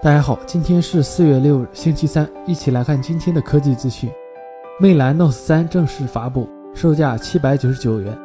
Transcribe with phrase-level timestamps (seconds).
[0.00, 4.10] 大家好，今天是四月六日，星期三，一起来看今天的科技资讯。
[4.78, 8.16] 魅蓝 Note 3正式发布，售价七百九十九元，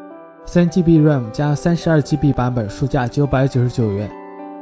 [0.46, 4.10] 三 GB RAM 加三十二 GB 版本，售价九百九十九元，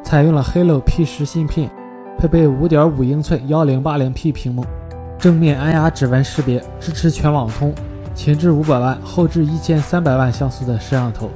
[0.03, 1.69] 采用了 Helio P10 芯片，
[2.17, 4.65] 配备五点五英寸幺零八零 P 屏幕，
[5.19, 7.73] 正面按压指纹识别，支持全网通，
[8.15, 11.29] 前置五百万，后置一千三百万像素的摄像头，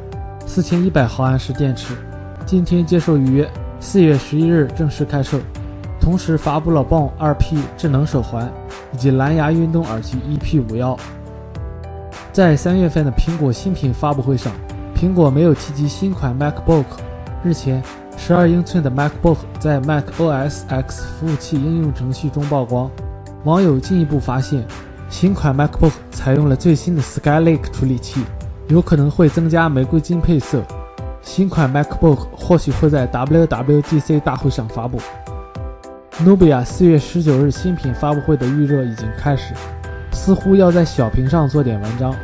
[0.46, 1.96] 四千一百毫安时电池。
[2.46, 5.40] 今天接受预约，四月十一日正式开售。
[6.00, 8.48] 同时发布了 b o n 2P 智能手环
[8.94, 10.98] 以及蓝牙运动耳机 EP51。
[12.32, 14.54] 在三月份的苹果新品发布会上，
[14.96, 16.86] 苹果没有提及新款 MacBook。
[17.44, 17.82] 日前
[18.18, 22.90] ，12英寸的 MacBook 在 macOS X 服务器应用程序中曝光，
[23.44, 24.64] 网友进一步发现，
[25.10, 28.22] 新款 MacBook 采用了最新的 Skylake 处理器，
[28.68, 30.64] 有可能会增加玫瑰金配色。
[31.22, 35.00] 新款 MacBook 或许会在 WWDC 大会上发布。
[36.24, 39.54] 努比亚四月十九日新品发布会的预热已经开始，
[40.12, 42.16] 似乎要在小屏上做点文章。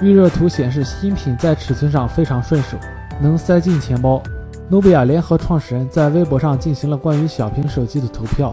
[0.00, 2.76] 预热图显示新品在尺寸上非常顺手，
[3.20, 4.22] 能塞进钱包。
[4.68, 8.52] 努比亚联合创始人在微博上进行了关于小屏手机的投票，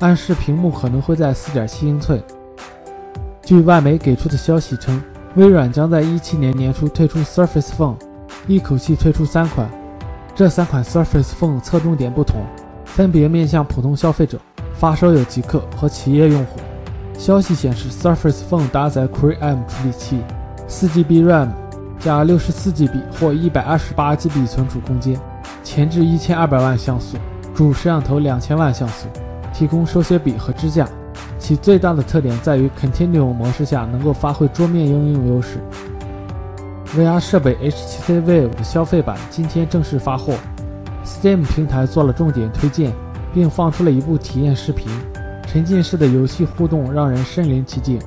[0.00, 2.22] 暗示屏幕可能会在四点七英寸。
[3.42, 5.02] 据外媒给出的消息称，
[5.36, 7.96] 微软将在一七年年初推出 Surface Phone，
[8.46, 9.66] 一口气推出三款，
[10.34, 12.42] 这三款 Surface Phone 侧重点不同。
[12.84, 14.38] 分别面向普通消费者、
[14.74, 16.60] 发烧友极客和企业用户。
[17.16, 20.20] 消息显示，Surface Phone 搭载 Cree M 处理器
[20.68, 21.48] ，4GB RAM
[21.98, 25.18] 加 64GB 或 128GB 存储空间，
[25.64, 27.16] 前置1200万像素，
[27.54, 29.06] 主摄像头2000万像素，
[29.54, 30.86] 提供手写笔和支架。
[31.52, 35.58] 其最大的特点在于 Continuum 模式下能够发挥桌面应用优势。
[36.96, 40.32] VR 设备 HTC Vive 的消费版今天正式发货。
[41.04, 42.90] Steam 平台做了重点推荐，
[43.34, 44.88] 并放出了一部体验视频，
[45.46, 47.98] 沉浸式的游戏互动让人身临其境。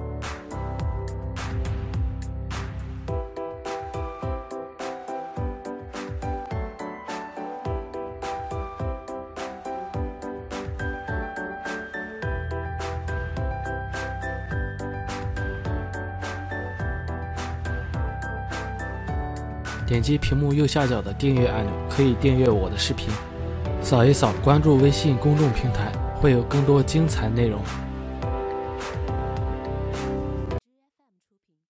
[19.86, 23.10] 点击屏幕右下角的订阅按钮，可以订阅我的视频。
[23.82, 27.62] 扫一扫，关注微信公众平台，会有更多精彩内容。